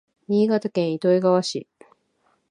[0.27, 1.67] 新潟県糸魚川市